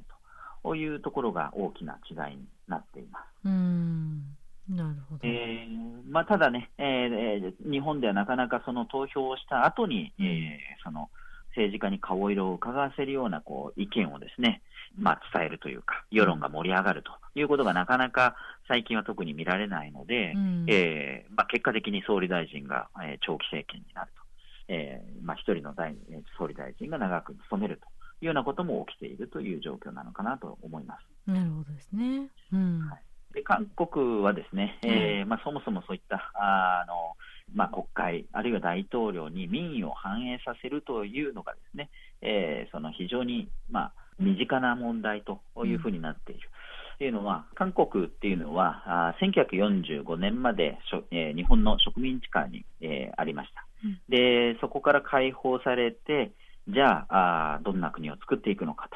[0.64, 3.24] というところが大きな違いになっています。
[3.46, 4.24] うん
[4.70, 11.10] なるほどえーまあ、ただね、えー、日本ではなかなかその投票をした後に、うん、えー、その
[11.50, 14.62] 政治家に顔色を伺わせるようなこう意見をですね、
[15.00, 18.36] まあ、伝えるというか、世論が盛り上がるということがなかなか
[18.68, 24.22] 最近は特に見られないので、うん、えー、まあ、結果的に総理大臣が、えー、長期政権になると、
[24.68, 25.96] えーまあ、一人の大
[26.38, 27.86] 総理大臣が長く務めると
[28.22, 31.32] いうようなことも起きているという状況なのかなと思います。
[31.32, 32.28] なるほどですね。
[32.54, 33.02] うん、はい
[33.34, 37.16] で韓国はですね、えーまあ、そもそもそういったあの、
[37.54, 41.90] まあ、国会、あるいは大統領に民意を反映させるというのがですね、
[42.22, 46.50] えー、その非常に、まあ、身近な問題というふうになっている。
[46.98, 50.78] というのは、韓国っていうのは、あ1945年まで
[51.12, 53.66] えー、日本の植民地下に、えー、ありました、
[54.10, 56.32] で、そこから解放されて、
[56.68, 58.90] じゃああ、どんな国を作っていくのか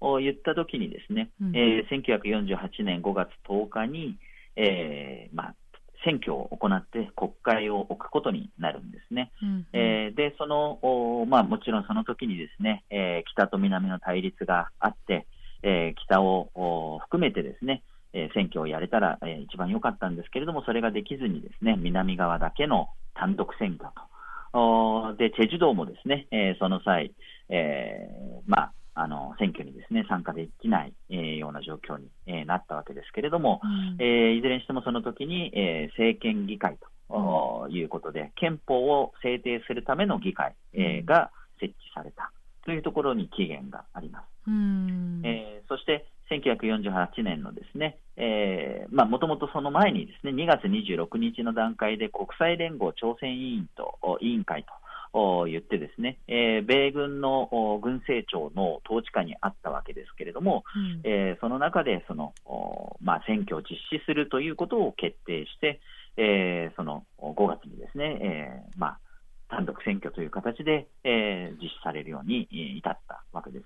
[0.00, 4.16] と言ったときにですね、うん、えー、1948年5月10日に、
[4.56, 5.54] えーまあ、
[6.04, 9.32] 選挙を行って国会を置くことになるんですね。
[9.42, 15.26] うん、えー、で、その、まあ、もちろんその時にですね、えー、北と南の対立があって、
[15.62, 17.82] えー、北を含めてですね、
[18.16, 23.90] え選挙をやれたら、え一番良かったんですけれども、それができずにですね、南側だけの単独選挙
[24.52, 25.16] と。
[25.16, 27.12] で、チェジュ道もですね、えその際、
[27.48, 28.08] え
[28.46, 36.78] まあ、あの選挙にですね参加できない、えー、ような状況に、えー、なったわけですけれども、うん、えー、いずれにしてもその時に、え政権議会
[37.08, 41.30] ということで、憲法を制定するための議会、えが
[41.60, 42.32] 設置された
[42.64, 44.24] というところに期限があります。
[44.46, 45.22] うん。
[45.24, 47.98] えそして1948年のですね、
[48.90, 54.70] もともとその前にですね、2月26日の段階で国際連合朝鮮委員と委員会と
[55.46, 57.48] 言ってですね、えー、米軍の
[57.82, 62.34] 軍政庁の統治下にあったわけですけれども、うん、えー、その中でその、
[63.00, 65.80] まあ、選挙を実施するということを決定して、
[66.16, 68.98] えー、その5月にですね、えーまあ、
[69.48, 72.48] 単独選挙という形で、えー、実施されるように
[72.78, 73.64] 至ったわけです。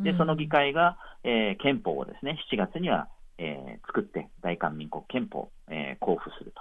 [0.00, 6.52] で、その議会が、えー、憲法をですね、7月には、えー、作って、大韓民国憲法を、えー、交付する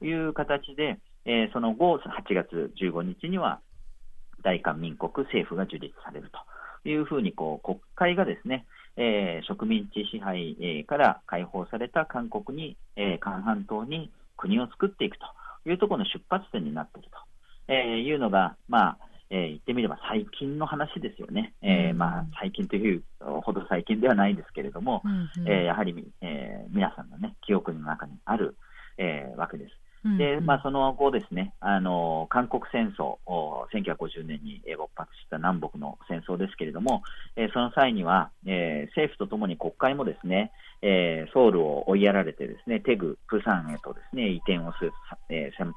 [0.00, 3.60] という形で、うん、えー、その後、8月15日には、
[4.42, 6.30] 大韓民国政府が樹立される
[6.84, 8.66] というふうにこう国会がですね、
[8.96, 15.26] えー、植民地支配、えー、から解放された韓国に、えー、韓半島に国を作っていくと
[15.68, 18.98] いうところの出発点になっていると、えいうのが、まあ
[19.30, 28.56] えー、言ってみれば最近の話ですよね、えー、まあ、最近というほど最近ではないですけれども、うんうん、えー、やはり、え皆さんの、ね、記憶の中にある、
[28.96, 29.87] えわけです。
[30.04, 33.16] で、まあ、その後ですね、あの、韓国戦争、
[33.72, 37.02] 1950年に勃発した南北の戦争ですけれども、
[37.36, 44.92] えー、その際には、えー、政府とともに国会もですね、えー、ソウルを追いやられてですね、テグ、プサンへとですね、移転をする、
[45.30, 45.72] えー、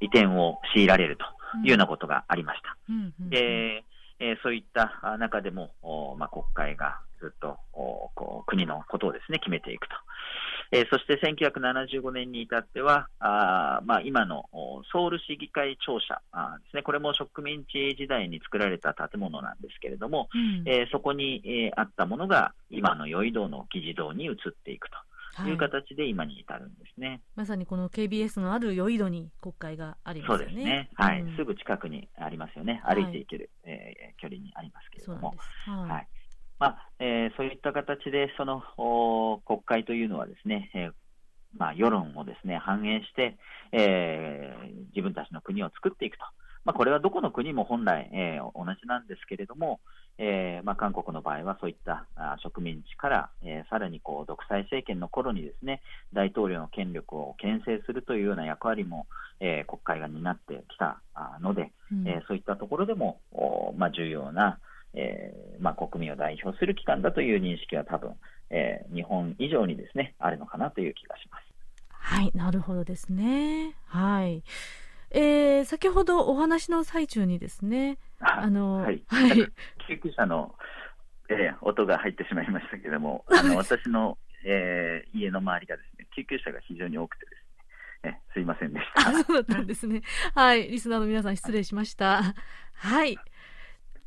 [0.00, 1.24] 移転を強いられると
[1.64, 2.76] いうようなことがありました。
[2.90, 3.84] うんうん、で
[4.22, 5.72] えそういった中でも、
[6.16, 9.94] まあ、国会がずっとこう国のことをですね決めていくと。
[10.72, 14.44] えー、そして1975年に至っては、あまあ、今の
[14.90, 24.96] ソウル市議会庁舎あですね、これも植民地時代に作られた建物なんですけれども、うん、えー、そこに、えー、あったものが今の余道の議事堂に移っていくと。
[25.46, 30.44] いう形で今に至るんですね、はい、まさにこの KBS のある余戸に国会がありますよね。
[30.44, 30.90] そうですね。
[30.92, 32.82] はい、うん、すぐ近くにありますよね。
[32.84, 35.34] 歩いていける、はい、えー、距離にありますけれども。
[35.64, 36.08] はい、はい
[36.62, 38.62] まあえー、そういった形で、その
[39.44, 40.92] 国会というのはですね、えー
[41.58, 43.36] まあ、世論をですね反映して、
[43.72, 46.22] えー、自分たちの国を作っていくと、
[46.64, 49.80] まあ、これはどこの国も本来、えー、同じなんですけれども、
[50.18, 55.82] えーまあ、韓国の場合はそういったあ植民地から、えー、さらにこう独裁政権の頃にですね
[56.12, 59.08] 大統領の権力を牽制するというような役割も、
[59.40, 61.02] えー、国会が担ってきた
[61.40, 64.60] ので、うん、えー、そういったところでも、おまあ、重要な
[64.94, 68.14] えー、まあ、国民を代表する機関だという認識は多分、
[68.50, 71.52] えー、日本以上にですねあるのかなという気がします。
[71.88, 73.74] はい、なるほどですね。
[73.86, 74.42] はい。
[75.12, 79.02] えー、先ほどお話の最中にですね、あの、はい。
[79.06, 79.36] はい、
[79.86, 80.54] 救急車の、
[81.28, 89.12] えー、音が入ってしまいましたけれども、 あの私の、えー、家の周りがですね、救急車が非常に多くてですね、えすいませんでした。
[89.24, 90.02] そうだったんですね。
[90.34, 92.34] はい、リスナーの皆さん失礼しました。
[92.74, 93.16] はい。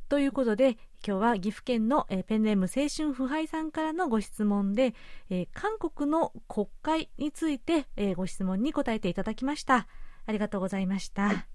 [0.07, 4.93] ということで、今日は岐阜県の、えー、ペンネーム青春腐敗さんからのご質問で、
[5.29, 9.87] えー、韓国の国会について、えー、ご質問に答えていただきました。
[10.27, 11.23] ありがとうございました。
[11.23, 11.45] はい、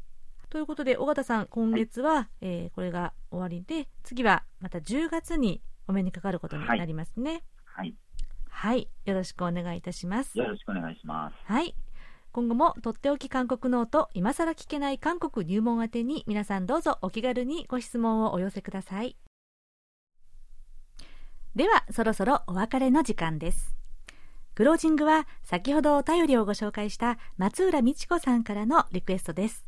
[0.48, 7.44] ということで、尾形さん、今月は、はい、えー、これが終わりで、次はまた10月にお目にかかることになりますね。
[7.64, 7.94] はい。
[8.48, 8.88] はい。
[9.04, 10.36] よろしくお願いいたします。
[10.38, 11.36] よろしくお願いします。
[11.44, 11.74] はい。
[12.32, 19.16] 今後もとっておき韓国ノート今更聞けない韓国入門宛てに皆さんどうぞお気軽にご質問をお寄せください。
[21.56, 23.74] ではそろそろお別れの時間です。
[24.54, 29.66] クロージングは先ほどお便りをご紹介した松浦美智子さんからのリクエストです。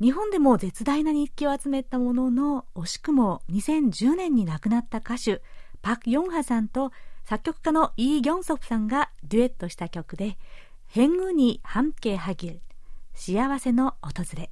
[0.00, 5.40] 日本でも絶大な日記を集めたものの惜しくも2010年に亡くなった歌手
[5.82, 6.90] パク・ヨンハさんと
[7.24, 10.36] 作曲家のイ・ギョンソプさんがデュエットした曲で
[10.90, 12.60] 「変具に半径はぎる
[13.14, 14.50] 幸せの訪れ」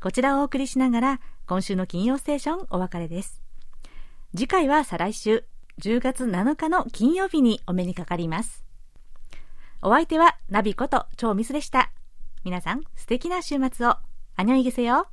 [0.00, 3.42] こちらをお送りしながら今週の金曜ステーションお別れです
[4.34, 5.44] 次回は再来週
[5.80, 8.64] 10月7日の金曜日にお目にかかります
[9.86, 11.92] お相手はナビこと超ミスでした。
[12.42, 13.96] 皆さん素敵な週末を。
[14.34, 15.08] あにょいげせよ。